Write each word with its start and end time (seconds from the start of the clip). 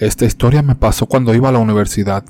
Esta 0.00 0.26
historia 0.26 0.62
me 0.62 0.76
pasó 0.76 1.06
cuando 1.06 1.34
iba 1.34 1.48
a 1.48 1.52
la 1.52 1.58
universidad. 1.58 2.24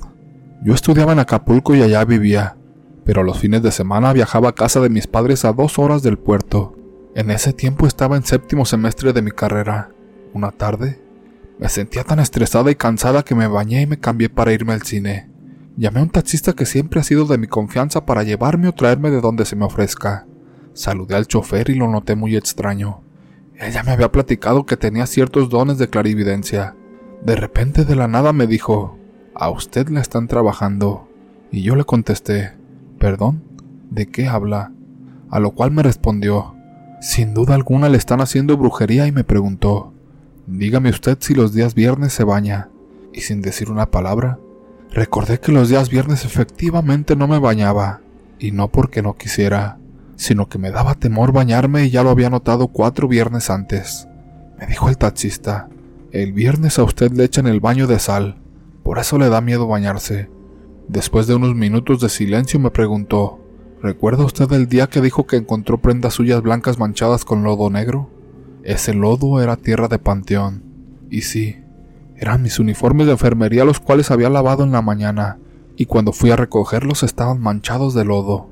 Yo 0.63 0.73
estudiaba 0.73 1.13
en 1.13 1.19
Acapulco 1.19 1.75
y 1.75 1.83
allá 1.83 2.03
vivía, 2.03 2.57
pero 3.05 3.21
los 3.21 3.37
fines 3.37 3.61
de 3.61 3.71
semana 3.71 4.11
viajaba 4.11 4.49
a 4.49 4.55
casa 4.55 4.79
de 4.79 4.89
mis 4.89 5.05
padres 5.05 5.45
a 5.45 5.53
dos 5.53 5.77
horas 5.77 6.01
del 6.01 6.17
puerto. 6.17 6.75
En 7.13 7.29
ese 7.29 7.53
tiempo 7.53 7.85
estaba 7.85 8.17
en 8.17 8.23
séptimo 8.23 8.65
semestre 8.65 9.13
de 9.13 9.21
mi 9.21 9.29
carrera. 9.29 9.91
Una 10.33 10.49
tarde, 10.49 10.99
me 11.59 11.69
sentía 11.69 12.03
tan 12.03 12.19
estresada 12.19 12.71
y 12.71 12.75
cansada 12.75 13.21
que 13.21 13.35
me 13.35 13.45
bañé 13.45 13.83
y 13.83 13.87
me 13.87 13.99
cambié 13.99 14.29
para 14.29 14.51
irme 14.51 14.73
al 14.73 14.81
cine. 14.81 15.29
Llamé 15.77 15.99
a 15.99 16.03
un 16.03 16.09
taxista 16.09 16.53
que 16.53 16.65
siempre 16.65 17.01
ha 17.01 17.03
sido 17.03 17.25
de 17.25 17.37
mi 17.37 17.45
confianza 17.45 18.03
para 18.03 18.23
llevarme 18.23 18.67
o 18.67 18.73
traerme 18.73 19.11
de 19.11 19.21
donde 19.21 19.45
se 19.45 19.55
me 19.55 19.65
ofrezca. 19.65 20.25
Saludé 20.73 21.13
al 21.13 21.27
chofer 21.27 21.69
y 21.69 21.75
lo 21.75 21.87
noté 21.87 22.15
muy 22.15 22.35
extraño. 22.35 23.03
Ella 23.59 23.83
me 23.83 23.91
había 23.91 24.11
platicado 24.11 24.65
que 24.65 24.75
tenía 24.75 25.05
ciertos 25.05 25.49
dones 25.49 25.77
de 25.77 25.87
clarividencia. 25.87 26.75
De 27.23 27.35
repente 27.35 27.85
de 27.85 27.95
la 27.95 28.07
nada 28.07 28.33
me 28.33 28.47
dijo, 28.47 28.97
a 29.35 29.49
usted 29.49 29.89
le 29.89 29.99
están 29.99 30.27
trabajando. 30.27 31.07
Y 31.51 31.63
yo 31.63 31.75
le 31.75 31.83
contesté, 31.83 32.53
¿perdón? 32.97 33.43
¿De 33.89 34.07
qué 34.07 34.27
habla? 34.27 34.71
A 35.29 35.39
lo 35.39 35.51
cual 35.51 35.71
me 35.71 35.83
respondió, 35.83 36.55
sin 37.01 37.33
duda 37.33 37.55
alguna 37.55 37.89
le 37.89 37.97
están 37.97 38.21
haciendo 38.21 38.57
brujería 38.57 39.07
y 39.07 39.11
me 39.11 39.23
preguntó, 39.23 39.93
dígame 40.47 40.89
usted 40.89 41.17
si 41.19 41.33
los 41.33 41.53
días 41.53 41.75
viernes 41.75 42.13
se 42.13 42.23
baña. 42.23 42.69
Y 43.13 43.21
sin 43.21 43.41
decir 43.41 43.71
una 43.71 43.89
palabra, 43.89 44.39
recordé 44.91 45.39
que 45.39 45.51
los 45.51 45.69
días 45.69 45.89
viernes 45.89 46.25
efectivamente 46.25 47.15
no 47.15 47.27
me 47.27 47.39
bañaba, 47.39 48.01
y 48.37 48.51
no 48.51 48.69
porque 48.69 49.01
no 49.01 49.15
quisiera, 49.15 49.77
sino 50.15 50.47
que 50.49 50.57
me 50.57 50.71
daba 50.71 50.95
temor 50.95 51.31
bañarme 51.31 51.85
y 51.85 51.89
ya 51.89 52.03
lo 52.03 52.09
había 52.09 52.29
notado 52.29 52.67
cuatro 52.67 53.07
viernes 53.07 53.49
antes. 53.49 54.07
Me 54.59 54.67
dijo 54.67 54.89
el 54.89 54.97
taxista, 54.97 55.69
el 56.11 56.33
viernes 56.33 56.79
a 56.79 56.83
usted 56.83 57.11
le 57.11 57.23
echan 57.23 57.45
el 57.45 57.59
baño 57.59 57.85
de 57.85 57.99
sal, 57.99 58.37
por 58.83 58.97
eso 58.97 59.19
le 59.19 59.29
da 59.29 59.41
miedo 59.41 59.67
bañarse. 59.67 60.29
Después 60.87 61.27
de 61.27 61.35
unos 61.35 61.53
minutos 61.53 62.01
de 62.01 62.09
silencio 62.09 62.59
me 62.59 62.71
preguntó, 62.71 63.39
¿recuerda 63.81 64.25
usted 64.25 64.51
el 64.53 64.67
día 64.67 64.87
que 64.87 65.01
dijo 65.01 65.27
que 65.27 65.35
encontró 65.35 65.77
prendas 65.77 66.15
suyas 66.15 66.41
blancas 66.41 66.79
manchadas 66.79 67.25
con 67.25 67.43
lodo 67.43 67.69
negro? 67.69 68.09
Ese 68.63 68.95
lodo 68.95 69.39
era 69.39 69.55
tierra 69.55 69.87
de 69.87 69.99
panteón. 69.99 70.63
Y 71.11 71.21
sí, 71.21 71.57
eran 72.15 72.41
mis 72.41 72.57
uniformes 72.59 73.05
de 73.05 73.13
enfermería 73.13 73.63
los 73.63 73.79
cuales 73.79 74.09
había 74.09 74.29
lavado 74.29 74.63
en 74.63 74.71
la 74.71 74.81
mañana, 74.81 75.37
y 75.77 75.85
cuando 75.85 76.11
fui 76.11 76.31
a 76.31 76.35
recogerlos 76.35 77.03
estaban 77.03 77.39
manchados 77.39 77.93
de 77.93 78.05
lodo. 78.05 78.49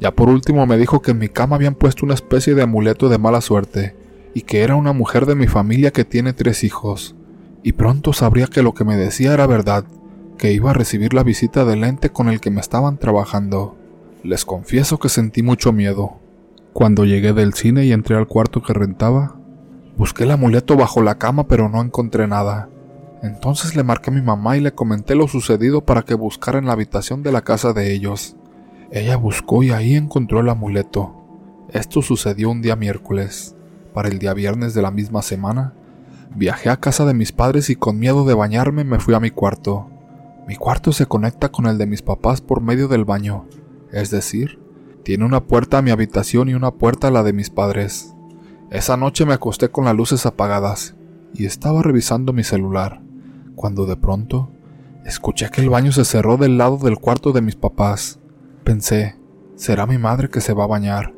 Ya 0.00 0.10
por 0.10 0.28
último 0.28 0.66
me 0.66 0.76
dijo 0.76 1.00
que 1.00 1.12
en 1.12 1.18
mi 1.18 1.28
cama 1.28 1.56
habían 1.56 1.76
puesto 1.76 2.04
una 2.04 2.14
especie 2.14 2.56
de 2.56 2.62
amuleto 2.62 3.08
de 3.08 3.18
mala 3.18 3.40
suerte, 3.40 3.94
y 4.34 4.42
que 4.42 4.62
era 4.62 4.76
una 4.76 4.92
mujer 4.92 5.26
de 5.26 5.34
mi 5.34 5.46
familia 5.46 5.90
que 5.90 6.04
tiene 6.04 6.32
tres 6.32 6.64
hijos, 6.64 7.16
y 7.62 7.72
pronto 7.72 8.12
sabría 8.12 8.46
que 8.46 8.62
lo 8.62 8.74
que 8.74 8.84
me 8.84 8.96
decía 8.96 9.34
era 9.34 9.46
verdad, 9.46 9.84
que 10.38 10.52
iba 10.52 10.70
a 10.70 10.74
recibir 10.74 11.12
la 11.12 11.24
visita 11.24 11.64
del 11.64 11.84
ente 11.84 12.10
con 12.10 12.28
el 12.28 12.40
que 12.40 12.50
me 12.50 12.60
estaban 12.60 12.98
trabajando. 12.98 13.76
Les 14.22 14.44
confieso 14.44 14.98
que 14.98 15.08
sentí 15.08 15.42
mucho 15.42 15.72
miedo. 15.72 16.18
Cuando 16.72 17.04
llegué 17.04 17.32
del 17.32 17.54
cine 17.54 17.84
y 17.84 17.92
entré 17.92 18.16
al 18.16 18.28
cuarto 18.28 18.62
que 18.62 18.72
rentaba, 18.72 19.36
busqué 19.96 20.24
el 20.24 20.30
amuleto 20.30 20.76
bajo 20.76 21.02
la 21.02 21.18
cama 21.18 21.48
pero 21.48 21.68
no 21.68 21.82
encontré 21.82 22.26
nada. 22.26 22.68
Entonces 23.22 23.74
le 23.74 23.82
marqué 23.82 24.10
a 24.10 24.14
mi 24.14 24.22
mamá 24.22 24.56
y 24.56 24.60
le 24.60 24.72
comenté 24.72 25.16
lo 25.16 25.26
sucedido 25.26 25.84
para 25.84 26.02
que 26.02 26.14
buscara 26.14 26.58
en 26.58 26.66
la 26.66 26.72
habitación 26.72 27.22
de 27.22 27.32
la 27.32 27.42
casa 27.42 27.72
de 27.72 27.92
ellos. 27.92 28.36
Ella 28.92 29.16
buscó 29.16 29.62
y 29.62 29.70
ahí 29.70 29.96
encontró 29.96 30.40
el 30.40 30.48
amuleto. 30.48 31.14
Esto 31.70 32.00
sucedió 32.00 32.50
un 32.50 32.62
día 32.62 32.76
miércoles. 32.76 33.56
Para 33.98 34.10
el 34.10 34.20
día 34.20 34.32
viernes 34.32 34.74
de 34.74 34.82
la 34.82 34.92
misma 34.92 35.22
semana, 35.22 35.74
viajé 36.32 36.70
a 36.70 36.76
casa 36.76 37.04
de 37.04 37.14
mis 37.14 37.32
padres 37.32 37.68
y 37.68 37.74
con 37.74 37.98
miedo 37.98 38.24
de 38.24 38.32
bañarme 38.32 38.84
me 38.84 39.00
fui 39.00 39.12
a 39.12 39.18
mi 39.18 39.32
cuarto. 39.32 39.90
Mi 40.46 40.54
cuarto 40.54 40.92
se 40.92 41.06
conecta 41.06 41.48
con 41.48 41.66
el 41.66 41.78
de 41.78 41.86
mis 41.86 42.02
papás 42.02 42.40
por 42.40 42.60
medio 42.60 42.86
del 42.86 43.04
baño, 43.04 43.46
es 43.90 44.12
decir, 44.12 44.60
tiene 45.02 45.24
una 45.24 45.48
puerta 45.48 45.78
a 45.78 45.82
mi 45.82 45.90
habitación 45.90 46.48
y 46.48 46.54
una 46.54 46.74
puerta 46.74 47.08
a 47.08 47.10
la 47.10 47.24
de 47.24 47.32
mis 47.32 47.50
padres. 47.50 48.14
Esa 48.70 48.96
noche 48.96 49.26
me 49.26 49.34
acosté 49.34 49.68
con 49.68 49.84
las 49.84 49.96
luces 49.96 50.26
apagadas 50.26 50.94
y 51.34 51.46
estaba 51.46 51.82
revisando 51.82 52.32
mi 52.32 52.44
celular, 52.44 53.02
cuando 53.56 53.84
de 53.84 53.96
pronto 53.96 54.52
escuché 55.06 55.50
que 55.50 55.60
el 55.60 55.70
baño 55.70 55.90
se 55.90 56.04
cerró 56.04 56.36
del 56.36 56.56
lado 56.56 56.76
del 56.76 57.00
cuarto 57.00 57.32
de 57.32 57.42
mis 57.42 57.56
papás. 57.56 58.20
Pensé, 58.62 59.16
será 59.56 59.88
mi 59.88 59.98
madre 59.98 60.28
que 60.28 60.40
se 60.40 60.54
va 60.54 60.62
a 60.62 60.68
bañar. 60.68 61.17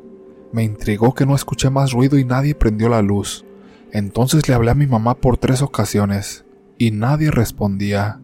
Me 0.51 0.63
intrigó 0.63 1.13
que 1.13 1.25
no 1.25 1.35
escuché 1.35 1.69
más 1.69 1.91
ruido 1.91 2.17
y 2.17 2.25
nadie 2.25 2.55
prendió 2.55 2.89
la 2.89 3.01
luz. 3.01 3.45
Entonces 3.91 4.47
le 4.47 4.53
hablé 4.53 4.71
a 4.71 4.75
mi 4.75 4.87
mamá 4.87 5.15
por 5.15 5.37
tres 5.37 5.61
ocasiones 5.61 6.45
y 6.77 6.91
nadie 6.91 7.31
respondía. 7.31 8.19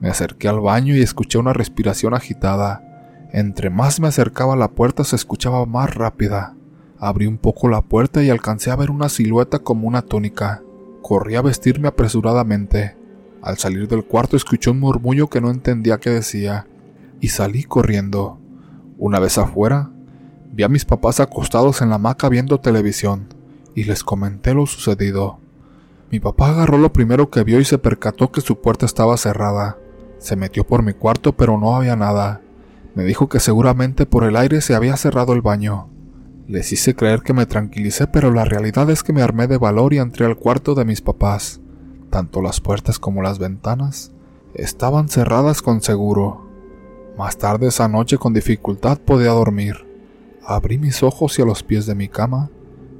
Me 0.00 0.08
acerqué 0.08 0.48
al 0.48 0.60
baño 0.60 0.94
y 0.94 1.02
escuché 1.02 1.38
una 1.38 1.52
respiración 1.52 2.14
agitada. 2.14 2.84
Entre 3.32 3.68
más 3.68 4.00
me 4.00 4.08
acercaba 4.08 4.54
a 4.54 4.56
la 4.56 4.68
puerta 4.68 5.04
se 5.04 5.16
escuchaba 5.16 5.66
más 5.66 5.94
rápida. 5.94 6.54
Abrí 6.98 7.26
un 7.26 7.38
poco 7.38 7.68
la 7.68 7.82
puerta 7.82 8.22
y 8.22 8.30
alcancé 8.30 8.70
a 8.70 8.76
ver 8.76 8.90
una 8.90 9.08
silueta 9.08 9.58
como 9.58 9.86
una 9.86 10.02
túnica. 10.02 10.62
Corrí 11.02 11.36
a 11.36 11.42
vestirme 11.42 11.88
apresuradamente. 11.88 12.96
Al 13.42 13.58
salir 13.58 13.88
del 13.88 14.04
cuarto 14.04 14.36
escuché 14.36 14.70
un 14.70 14.80
murmullo 14.80 15.28
que 15.28 15.40
no 15.40 15.50
entendía 15.50 15.98
qué 15.98 16.10
decía 16.10 16.66
y 17.20 17.28
salí 17.28 17.64
corriendo. 17.64 18.38
Una 18.96 19.20
vez 19.20 19.38
afuera, 19.38 19.90
vi 20.58 20.64
a 20.64 20.68
mis 20.68 20.84
papás 20.84 21.20
acostados 21.20 21.82
en 21.82 21.90
la 21.90 21.94
hamaca 21.94 22.28
viendo 22.28 22.58
televisión, 22.58 23.28
y 23.76 23.84
les 23.84 24.02
comenté 24.02 24.54
lo 24.54 24.66
sucedido. 24.66 25.38
Mi 26.10 26.18
papá 26.18 26.48
agarró 26.48 26.78
lo 26.78 26.92
primero 26.92 27.30
que 27.30 27.44
vio 27.44 27.60
y 27.60 27.64
se 27.64 27.78
percató 27.78 28.32
que 28.32 28.40
su 28.40 28.60
puerta 28.60 28.84
estaba 28.84 29.16
cerrada. 29.16 29.78
Se 30.18 30.34
metió 30.34 30.66
por 30.66 30.82
mi 30.82 30.94
cuarto 30.94 31.36
pero 31.36 31.58
no 31.58 31.76
había 31.76 31.94
nada. 31.94 32.40
Me 32.96 33.04
dijo 33.04 33.28
que 33.28 33.38
seguramente 33.38 34.04
por 34.04 34.24
el 34.24 34.34
aire 34.34 34.60
se 34.60 34.74
había 34.74 34.96
cerrado 34.96 35.32
el 35.32 35.42
baño. 35.42 35.90
Les 36.48 36.72
hice 36.72 36.96
creer 36.96 37.22
que 37.22 37.34
me 37.34 37.46
tranquilicé, 37.46 38.08
pero 38.08 38.32
la 38.32 38.44
realidad 38.44 38.90
es 38.90 39.04
que 39.04 39.12
me 39.12 39.22
armé 39.22 39.46
de 39.46 39.58
valor 39.58 39.94
y 39.94 39.98
entré 39.98 40.26
al 40.26 40.36
cuarto 40.36 40.74
de 40.74 40.84
mis 40.84 41.02
papás. 41.02 41.60
Tanto 42.10 42.42
las 42.42 42.60
puertas 42.60 42.98
como 42.98 43.22
las 43.22 43.38
ventanas 43.38 44.10
estaban 44.54 45.08
cerradas 45.08 45.62
con 45.62 45.82
seguro. 45.82 46.48
Más 47.16 47.38
tarde 47.38 47.68
esa 47.68 47.86
noche 47.86 48.18
con 48.18 48.32
dificultad 48.32 48.98
podía 48.98 49.30
dormir. 49.30 49.87
Abrí 50.50 50.78
mis 50.78 51.02
ojos 51.02 51.38
y 51.38 51.42
a 51.42 51.44
los 51.44 51.62
pies 51.62 51.84
de 51.84 51.94
mi 51.94 52.08
cama 52.08 52.48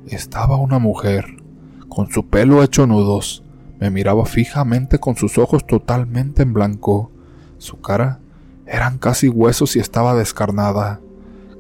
estaba 0.07 0.59
una 0.59 0.79
mujer, 0.79 1.25
con 1.89 2.11
su 2.11 2.27
pelo 2.27 2.63
hecho 2.63 2.87
nudos. 2.87 3.43
Me 3.81 3.89
miraba 3.89 4.27
fijamente 4.27 4.99
con 4.99 5.17
sus 5.17 5.39
ojos 5.39 5.67
totalmente 5.67 6.43
en 6.43 6.53
blanco. 6.53 7.11
Su 7.57 7.81
cara 7.81 8.21
eran 8.67 8.99
casi 8.99 9.31
huesos 9.31 9.77
y 9.77 9.79
estaba 9.79 10.15
descarnada. 10.15 11.01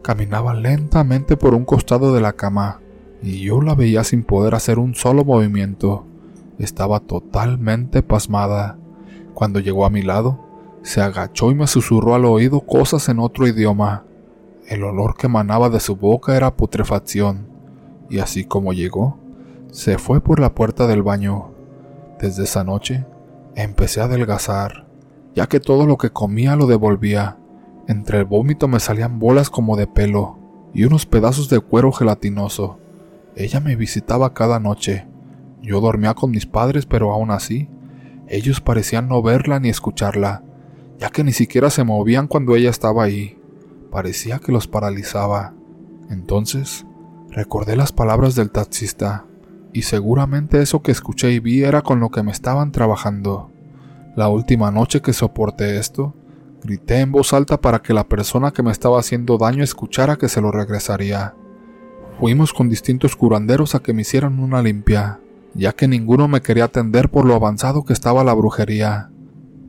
Caminaba 0.03 0.53
lentamente 0.53 1.39
por 1.39 1.55
un 1.55 1.65
costado 1.65 2.13
de 2.13 2.21
la 2.21 2.35
cama, 2.35 2.83
y 3.23 3.41
yo 3.41 3.63
la 3.63 3.75
veía 3.75 4.05
sin 4.05 4.25
poder 4.25 4.55
hacer 4.55 4.79
un 4.79 4.95
solo 4.95 5.25
movimiento. 5.25 6.05
Estaba 6.59 7.01
totalmente 7.01 8.03
pasmada. 8.03 8.77
Cuando 9.33 9.59
llegó 9.59 9.87
a 9.87 9.91
mi 9.91 10.03
lado, 10.03 10.39
se 10.83 11.01
agachó 11.01 11.51
y 11.51 11.55
me 11.55 11.67
susurró 11.67 12.15
al 12.15 12.27
oído 12.27 12.61
cosas 12.61 13.09
en 13.09 13.21
otro 13.21 13.49
idioma. 13.49 14.05
El 14.69 14.85
olor 14.85 15.17
que 15.17 15.29
emanaba 15.29 15.71
de 15.71 15.81
su 15.81 15.97
boca 15.97 16.37
era 16.37 16.55
putrefacción, 16.55 17.49
y 18.11 18.19
así 18.19 18.45
como 18.45 18.75
llegó, 18.75 19.19
se 19.73 19.97
fue 19.97 20.21
por 20.21 20.41
la 20.41 20.55
puerta 20.55 20.87
del 20.87 21.03
baño. 21.03 21.55
Desde 22.21 22.45
esa 22.45 22.65
noche, 22.65 23.07
empecé 23.55 24.03
a 24.03 24.05
adelgazar, 24.05 24.87
ya 25.35 25.47
que 25.47 25.59
todo 25.59 25.87
lo 25.87 25.97
que 25.97 26.11
comía 26.11 26.55
lo 26.55 26.67
devolvía. 26.67 27.39
Entre 27.87 28.19
el 28.19 28.27
vómito 28.27 28.69
me 28.69 28.79
salían 28.79 29.19
bolas 29.19 29.49
como 29.49 29.77
de 29.77 29.87
pelo 29.87 30.39
y 30.75 30.85
unos 30.85 31.07
pedazos 31.07 31.49
de 31.49 31.61
cuero 31.61 31.91
gelatinoso. 31.91 32.79
Ella 33.37 33.61
me 33.61 33.75
visitaba 33.75 34.35
cada 34.35 34.61
noche. 34.61 35.09
Yo 35.63 35.81
dormía 35.81 36.13
con 36.13 36.31
mis 36.31 36.45
padres, 36.45 36.85
pero 36.85 37.11
aún 37.11 37.31
así, 37.31 37.71
ellos 38.29 38.61
parecían 38.61 39.09
no 39.09 39.23
verla 39.23 39.61
ni 39.61 39.71
escucharla 39.71 40.43
ya 40.99 41.11
que 41.11 41.25
ni 41.25 41.33
siquiera 41.33 41.71
se 41.71 41.85
movían 41.85 42.27
cuando 42.27 42.57
ella 42.57 42.71
estaba 42.71 43.05
ahí. 43.05 43.38
Parecía 43.91 44.39
que 44.39 44.53
los 44.53 44.69
paralizaba. 44.69 45.55
Entonces, 46.11 46.87
recordé 47.31 47.77
las 47.77 47.93
palabras 47.93 48.35
del 48.35 48.51
taxista, 48.51 49.25
y 49.73 49.83
seguramente 49.83 50.61
eso 50.61 50.83
que 50.83 50.93
escuché 50.93 51.33
y 51.33 51.41
vi 51.41 51.63
era 51.63 51.83
con 51.83 52.01
lo 52.01 52.11
que 52.11 52.23
me 52.23 52.33
estaban 52.33 52.73
trabajando. 52.73 53.51
La 54.17 54.29
última 54.29 54.71
noche 54.71 55.01
que 55.01 55.13
soporté 55.13 55.79
esto, 55.79 56.15
grité 56.63 57.01
en 57.01 57.13
voz 57.13 57.33
alta 57.33 57.61
para 57.61 57.81
que 57.81 57.95
la 57.95 58.09
persona 58.09 58.51
que 58.51 58.63
me 58.63 58.73
estaba 58.73 58.99
haciendo 58.99 59.39
daño 59.39 59.63
escuchara 59.63 60.17
que 60.17 60.29
se 60.29 60.41
lo 60.41 60.51
regresaría. 60.51 61.35
Fuimos 62.19 62.53
con 62.53 62.69
distintos 62.69 63.15
curanderos 63.15 63.75
a 63.75 63.81
que 63.81 63.93
me 63.93 64.03
hicieran 64.03 64.41
una 64.41 64.61
limpia, 64.61 65.21
ya 65.55 65.73
que 65.73 65.87
ninguno 65.87 66.29
me 66.29 66.43
quería 66.43 66.65
atender 66.65 67.11
por 67.11 67.25
lo 67.25 67.35
avanzado 67.35 67.85
que 67.85 67.93
estaba 67.93 68.25
la 68.25 68.35
brujería. 68.35 69.11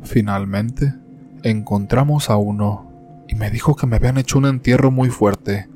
Finalmente, 0.02 0.96
encontramos 1.44 2.30
a 2.30 2.38
uno 2.38 2.89
y 3.30 3.36
me 3.36 3.52
dijo 3.52 3.76
que 3.76 3.86
me 3.86 3.98
habían 3.98 4.18
hecho 4.18 4.40
un 4.40 4.48
entierro 4.48 4.90
muy 4.90 5.10
fuerte. 5.10 5.70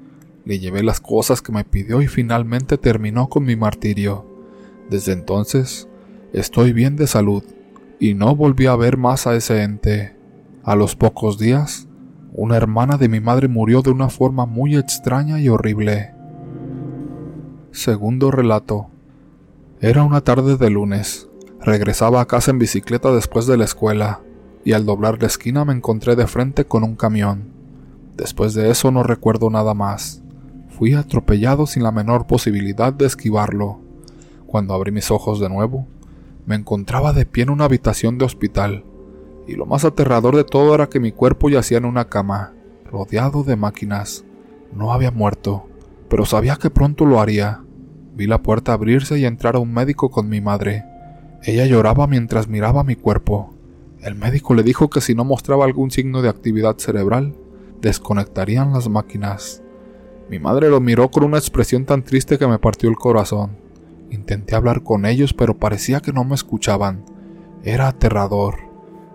Le 0.44 0.58
llevé 0.58 0.82
las 0.82 1.00
cosas 1.00 1.44
que 1.44 1.52
me 1.52 1.64
pidió 1.64 2.02
y 2.02 2.08
finalmente 2.08 2.80
terminó 2.80 3.30
con 3.30 3.46
mi 3.46 3.56
martirio. 3.56 4.26
Desde 4.90 5.14
entonces, 5.14 5.88
estoy 6.34 6.74
bien 6.74 6.96
de 6.96 7.06
salud 7.06 7.44
y 8.00 8.16
no 8.16 8.36
volví 8.36 8.66
a 8.66 8.76
ver 8.76 8.98
más 8.98 9.28
a 9.28 9.36
ese 9.36 9.62
ente. 9.62 10.18
A 10.64 10.76
los 10.76 10.96
pocos 10.96 11.38
días, 11.38 11.88
una 12.34 12.58
hermana 12.58 12.98
de 12.98 13.08
mi 13.08 13.20
madre 13.20 13.48
murió 13.48 13.84
de 13.84 13.92
una 13.92 14.10
forma 14.10 14.48
muy 14.48 14.76
extraña 14.76 15.40
y 15.40 15.48
horrible. 15.48 16.12
Segundo 17.72 18.32
relato. 18.32 18.88
Era 19.80 20.02
una 20.02 20.22
tarde 20.22 20.58
de 20.58 20.72
lunes. 20.72 21.30
Regresaba 21.62 22.20
a 22.20 22.26
casa 22.26 22.50
en 22.50 22.58
bicicleta 22.58 23.12
después 23.12 23.46
de 23.46 23.58
la 23.58 23.66
escuela, 23.66 24.22
y 24.66 24.74
al 24.74 24.86
doblar 24.86 25.20
la 25.22 25.28
esquina 25.28 25.66
me 25.66 25.74
encontré 25.74 26.16
de 26.16 26.28
frente 26.28 26.66
con 26.66 26.84
un 26.84 26.96
camión. 26.96 27.52
Después 28.16 28.54
de 28.54 28.70
eso 28.70 28.92
no 28.92 29.04
recuerdo 29.04 29.50
nada 29.50 29.74
más. 29.74 30.22
Fui 30.70 30.94
atropellado 30.94 31.68
sin 31.68 31.84
la 31.84 31.92
menor 31.92 32.28
posibilidad 32.28 32.94
de 32.94 33.06
esquivarlo. 33.06 33.80
Cuando 34.48 34.74
abrí 34.74 34.92
mis 34.92 35.12
ojos 35.12 35.40
de 35.40 35.50
nuevo, 35.50 35.88
me 36.46 36.56
encontraba 36.56 37.14
de 37.14 37.26
pie 37.26 37.44
en 37.44 37.50
una 37.50 37.66
habitación 37.66 38.18
de 38.18 38.26
hospital, 38.26 38.84
y 39.48 39.56
lo 39.56 39.66
más 39.66 39.86
aterrador 39.86 40.36
de 40.36 40.44
todo 40.44 40.76
era 40.76 40.88
que 40.88 41.00
mi 41.00 41.12
cuerpo 41.12 41.50
yacía 41.50 41.78
en 41.78 41.86
una 41.86 42.06
cama, 42.06 42.54
rodeado 42.86 43.44
de 43.44 43.56
máquinas. 43.56 44.26
No 44.76 44.94
había 44.94 45.12
muerto, 45.12 45.68
pero 46.10 46.26
sabía 46.26 46.56
que 46.56 46.70
pronto 46.70 47.06
lo 47.06 47.20
haría. 47.20 47.64
Vi 48.16 48.28
la 48.28 48.44
puerta 48.44 48.74
abrirse 48.74 49.18
y 49.20 49.26
entrar 49.26 49.56
a 49.56 49.60
un 49.60 49.74
médico 49.74 50.12
con 50.12 50.30
mi 50.30 50.42
madre. 50.42 50.86
Ella 51.44 51.66
lloraba 51.66 52.08
mientras 52.08 52.48
miraba 52.48 52.84
mi 52.84 52.96
cuerpo. 52.96 53.53
El 54.04 54.16
médico 54.16 54.54
le 54.54 54.64
dijo 54.64 54.90
que 54.90 55.00
si 55.00 55.16
no 55.16 55.24
mostraba 55.24 55.64
algún 55.64 55.90
signo 55.90 56.22
de 56.22 56.28
actividad 56.28 56.78
cerebral, 56.78 57.38
desconectarían 57.80 58.74
las 58.74 58.90
máquinas. 58.90 59.64
Mi 60.30 60.40
madre 60.40 60.70
lo 60.70 60.82
miró 60.82 61.10
con 61.10 61.24
una 61.24 61.38
expresión 61.38 61.86
tan 61.86 62.04
triste 62.04 62.38
que 62.38 62.46
me 62.46 62.60
partió 62.60 62.90
el 62.90 62.98
corazón. 62.98 63.56
Intenté 64.10 64.56
hablar 64.56 64.84
con 64.84 65.06
ellos, 65.06 65.34
pero 65.34 65.58
parecía 65.58 66.02
que 66.02 66.12
no 66.12 66.26
me 66.26 66.36
escuchaban. 66.36 67.06
Era 67.64 67.88
aterrador. 67.88 68.56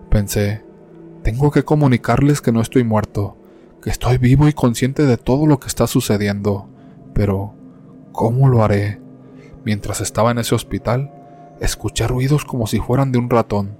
Pensé, 0.09 0.63
tengo 1.21 1.51
que 1.51 1.63
comunicarles 1.63 2.41
que 2.41 2.51
no 2.51 2.59
estoy 2.59 2.83
muerto, 2.83 3.37
que 3.83 3.91
estoy 3.91 4.17
vivo 4.17 4.47
y 4.47 4.53
consciente 4.53 5.05
de 5.05 5.17
todo 5.17 5.45
lo 5.45 5.59
que 5.59 5.67
está 5.67 5.85
sucediendo. 5.85 6.67
Pero, 7.13 7.53
¿cómo 8.11 8.49
lo 8.49 8.63
haré? 8.63 8.99
Mientras 9.63 10.01
estaba 10.01 10.31
en 10.31 10.39
ese 10.39 10.55
hospital, 10.55 11.13
escuché 11.59 12.07
ruidos 12.07 12.43
como 12.43 12.65
si 12.65 12.79
fueran 12.79 13.11
de 13.11 13.19
un 13.19 13.29
ratón. 13.29 13.78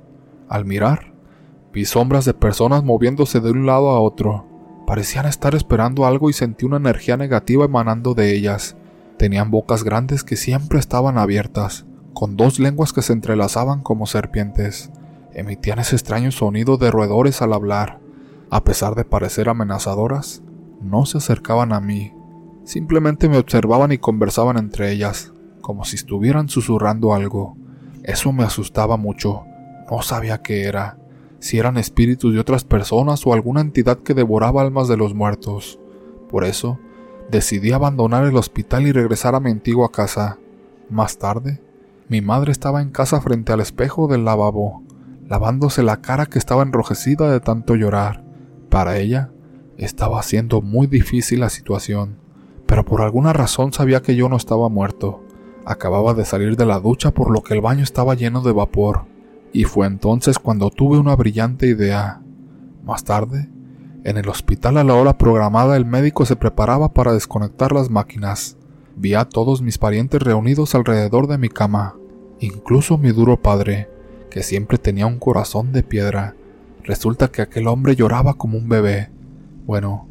Al 0.49 0.65
mirar, 0.65 1.13
vi 1.71 1.85
sombras 1.85 2.25
de 2.25 2.33
personas 2.33 2.83
moviéndose 2.83 3.39
de 3.39 3.51
un 3.51 3.67
lado 3.67 3.89
a 3.89 4.01
otro. 4.01 4.47
Parecían 4.87 5.27
estar 5.27 5.53
esperando 5.53 6.07
algo 6.07 6.31
y 6.31 6.33
sentí 6.33 6.65
una 6.65 6.77
energía 6.77 7.17
negativa 7.17 7.65
emanando 7.65 8.15
de 8.15 8.35
ellas. 8.35 8.75
Tenían 9.19 9.51
bocas 9.51 9.83
grandes 9.83 10.23
que 10.23 10.35
siempre 10.35 10.79
estaban 10.79 11.19
abiertas, 11.19 11.85
con 12.15 12.35
dos 12.35 12.59
lenguas 12.59 12.93
que 12.93 13.03
se 13.03 13.13
entrelazaban 13.13 13.81
como 13.81 14.07
serpientes. 14.07 14.91
Emitían 15.33 15.77
ese 15.77 15.95
extraño 15.95 16.31
sonido 16.31 16.77
de 16.77 16.89
roedores 16.89 17.43
al 17.43 17.53
hablar. 17.53 17.99
A 18.49 18.63
pesar 18.63 18.95
de 18.95 19.05
parecer 19.05 19.49
amenazadoras, 19.49 20.41
no 20.81 21.05
se 21.05 21.19
acercaban 21.19 21.73
a 21.73 21.79
mí. 21.79 22.11
Simplemente 22.63 23.29
me 23.29 23.37
observaban 23.37 23.91
y 23.91 23.99
conversaban 23.99 24.57
entre 24.57 24.91
ellas, 24.91 25.31
como 25.61 25.85
si 25.85 25.95
estuvieran 25.95 26.49
susurrando 26.49 27.13
algo. 27.13 27.55
Eso 28.03 28.33
me 28.33 28.43
asustaba 28.43 28.97
mucho. 28.97 29.43
No 29.89 30.01
sabía 30.01 30.41
qué 30.41 30.63
era, 30.63 30.97
si 31.39 31.57
eran 31.57 31.77
espíritus 31.77 32.33
de 32.33 32.39
otras 32.39 32.63
personas 32.63 33.25
o 33.25 33.33
alguna 33.33 33.61
entidad 33.61 33.99
que 33.99 34.13
devoraba 34.13 34.61
almas 34.61 34.87
de 34.87 34.97
los 34.97 35.13
muertos. 35.13 35.79
Por 36.29 36.43
eso, 36.43 36.79
Decidí 37.29 37.73
abandonar 37.73 38.25
el 38.25 38.35
hospital 38.37 38.87
y 38.87 38.91
regresar 38.91 39.35
a 39.35 39.39
mi 39.39 39.51
antigua 39.51 39.91
casa. 39.91 40.39
Más 40.89 41.19
tarde, 41.19 41.61
mi 42.07 42.21
madre 42.21 42.51
estaba 42.51 42.81
en 42.81 42.89
casa 42.89 43.21
frente 43.21 43.53
al 43.53 43.59
espejo 43.59 44.07
del 44.07 44.25
lavabo, 44.25 44.81
lavándose 45.27 45.83
la 45.83 46.01
cara 46.01 46.25
que 46.25 46.39
estaba 46.39 46.63
enrojecida 46.63 47.31
de 47.31 47.39
tanto 47.39 47.75
llorar. 47.75 48.23
Para 48.69 48.97
ella, 48.97 49.29
estaba 49.77 50.23
siendo 50.23 50.63
muy 50.63 50.87
difícil 50.87 51.41
la 51.41 51.49
situación, 51.49 52.17
pero 52.65 52.83
por 52.83 53.01
alguna 53.01 53.31
razón 53.31 53.73
sabía 53.73 54.01
que 54.01 54.15
yo 54.15 54.27
no 54.27 54.35
estaba 54.35 54.67
muerto. 54.67 55.23
Acababa 55.65 56.15
de 56.15 56.25
salir 56.25 56.57
de 56.57 56.65
la 56.65 56.79
ducha 56.79 57.11
por 57.11 57.29
lo 57.29 57.43
que 57.43 57.53
el 57.53 57.61
baño 57.61 57.83
estaba 57.83 58.15
lleno 58.15 58.41
de 58.41 58.53
vapor, 58.53 59.05
y 59.53 59.63
fue 59.63 59.87
entonces 59.87 60.39
cuando 60.39 60.69
tuve 60.69 60.97
una 60.97 61.15
brillante 61.15 61.67
idea. 61.67 62.21
Más 62.83 63.03
tarde, 63.03 63.49
en 64.03 64.17
el 64.17 64.29
hospital 64.29 64.77
a 64.77 64.83
la 64.83 64.95
hora 64.95 65.17
programada 65.17 65.75
el 65.75 65.85
médico 65.85 66.25
se 66.25 66.35
preparaba 66.35 66.93
para 66.93 67.13
desconectar 67.13 67.71
las 67.71 67.89
máquinas. 67.89 68.57
Vi 68.95 69.13
a 69.13 69.25
todos 69.25 69.61
mis 69.61 69.77
parientes 69.77 70.21
reunidos 70.21 70.75
alrededor 70.75 71.27
de 71.27 71.37
mi 71.37 71.49
cama, 71.49 71.95
incluso 72.39 72.97
mi 72.97 73.11
duro 73.11 73.41
padre, 73.41 73.89
que 74.29 74.43
siempre 74.43 74.77
tenía 74.77 75.05
un 75.05 75.19
corazón 75.19 75.71
de 75.71 75.83
piedra. 75.83 76.35
Resulta 76.83 77.29
que 77.29 77.41
aquel 77.41 77.67
hombre 77.67 77.95
lloraba 77.95 78.35
como 78.35 78.57
un 78.57 78.69
bebé. 78.69 79.09
Bueno, 79.65 80.07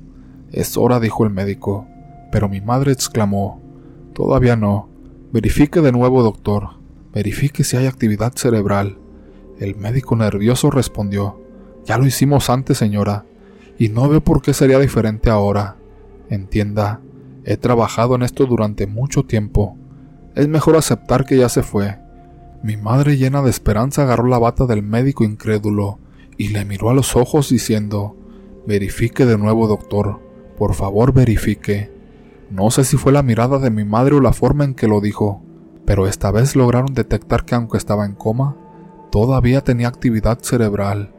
es 0.53 0.77
hora, 0.77 1.01
dijo 1.01 1.25
el 1.25 1.31
médico, 1.31 1.87
pero 2.31 2.49
mi 2.49 2.61
madre 2.61 2.93
exclamó, 2.93 3.61
Todavía 4.19 4.57
no. 4.57 4.89
Verifique 5.33 5.81
de 5.81 5.93
nuevo, 5.93 6.25
doctor. 6.25 6.71
Verifique 7.15 7.63
si 7.63 7.77
hay 7.77 7.87
actividad 7.87 8.33
cerebral. 8.35 8.99
El 9.59 9.77
médico 9.77 10.17
nervioso 10.17 10.71
respondió, 10.71 11.41
Ya 11.85 11.99
lo 11.99 12.07
hicimos 12.07 12.51
antes, 12.51 12.79
señora 12.79 13.25
y 13.79 13.89
no 13.89 14.09
veo 14.09 14.21
por 14.21 14.43
qué 14.43 14.53
sería 14.53 14.79
diferente 14.81 15.31
ahora. 15.31 15.77
Entienda, 16.29 17.01
he 17.45 17.57
trabajado 17.57 18.17
en 18.17 18.23
esto 18.23 18.45
durante 18.45 18.87
mucho 18.87 19.23
tiempo. 19.23 19.77
Es 20.35 20.49
mejor 20.49 20.77
aceptar 20.77 21.25
que 21.25 21.39
ya 21.39 21.49
se 21.49 21.63
fue. 21.63 21.99
Mi 22.63 22.77
madre 22.77 23.17
llena 23.17 23.41
de 23.41 23.51
esperanza 23.51 24.03
agarró 24.03 24.27
la 24.27 24.39
bata 24.39 24.67
del 24.67 24.83
médico 24.83 25.23
incrédulo 25.23 26.01
y 26.37 26.49
le 26.49 26.65
miró 26.65 26.91
a 26.91 26.95
los 26.95 27.15
ojos 27.15 27.49
diciendo, 27.49 28.17
Verifique 28.67 29.25
de 29.25 29.39
nuevo, 29.39 29.69
doctor. 29.69 30.21
Por 30.59 30.75
favor, 30.75 31.13
verifique. 31.13 31.91
No 32.51 32.71
sé 32.71 32.83
si 32.83 32.97
fue 32.97 33.13
la 33.13 33.23
mirada 33.23 33.59
de 33.61 33.71
mi 33.71 33.85
madre 33.85 34.17
o 34.17 34.21
la 34.21 34.33
forma 34.33 34.65
en 34.65 34.75
que 34.75 34.89
lo 34.89 35.01
dijo, 35.01 35.41
pero 35.87 36.09
esta 36.09 36.33
vez 36.33 36.57
lograron 36.57 36.95
detectar 36.95 37.45
que 37.45 37.55
aunque 37.55 37.79
estaba 37.79 38.05
en 38.05 38.15
coma, 38.15 38.57
todavía 39.11 39.63
tenía 39.63 39.89
actividad 39.89 40.39
cerebral. 40.41 41.13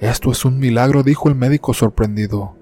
Esto 0.00 0.30
es 0.30 0.44
un 0.44 0.58
milagro, 0.58 1.02
dijo 1.02 1.28
el 1.28 1.34
médico 1.34 1.74
sorprendido. 1.74 2.54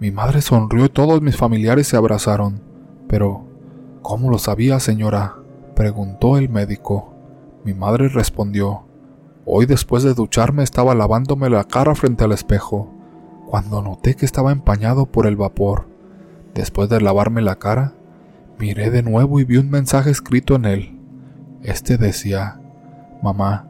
Mi 0.00 0.10
madre 0.10 0.42
sonrió 0.42 0.86
y 0.86 0.88
todos 0.88 1.22
mis 1.22 1.36
familiares 1.36 1.88
se 1.88 1.96
abrazaron. 1.96 2.62
Pero, 3.08 3.46
¿cómo 4.02 4.30
lo 4.30 4.38
sabía, 4.38 4.80
señora? 4.80 5.36
preguntó 5.74 6.38
el 6.38 6.48
médico. 6.48 7.14
Mi 7.64 7.74
madre 7.74 8.08
respondió. 8.08 8.86
Hoy 9.44 9.66
después 9.66 10.02
de 10.02 10.14
ducharme 10.14 10.62
estaba 10.62 10.94
lavándome 10.94 11.48
la 11.50 11.64
cara 11.64 11.94
frente 11.94 12.24
al 12.24 12.32
espejo, 12.32 12.92
cuando 13.46 13.80
noté 13.80 14.16
que 14.16 14.26
estaba 14.26 14.50
empañado 14.52 15.06
por 15.06 15.26
el 15.26 15.36
vapor. 15.36 15.86
Después 16.54 16.88
de 16.88 17.00
lavarme 17.00 17.42
la 17.42 17.56
cara, 17.56 17.92
miré 18.58 18.90
de 18.90 19.02
nuevo 19.02 19.38
y 19.38 19.44
vi 19.44 19.58
un 19.58 19.70
mensaje 19.70 20.10
escrito 20.10 20.56
en 20.56 20.64
él. 20.64 21.00
Este 21.62 21.96
decía, 21.96 22.60
Mamá, 23.22 23.68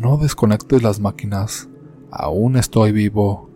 no 0.00 0.16
desconectes 0.16 0.82
las 0.82 0.98
máquinas, 0.98 1.68
Aún 2.10 2.56
estoy 2.56 2.90
vivo. 2.90 3.48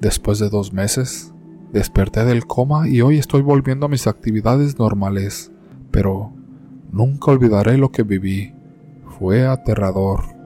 Después 0.00 0.38
de 0.38 0.48
dos 0.48 0.72
meses, 0.72 1.34
desperté 1.72 2.24
del 2.24 2.46
coma 2.46 2.88
y 2.88 3.02
hoy 3.02 3.18
estoy 3.18 3.42
volviendo 3.42 3.86
a 3.86 3.88
mis 3.90 4.06
actividades 4.06 4.78
normales, 4.78 5.52
pero 5.90 6.32
nunca 6.90 7.30
olvidaré 7.30 7.76
lo 7.76 7.92
que 7.92 8.02
viví. 8.02 8.54
Fue 9.18 9.46
aterrador. 9.46 10.39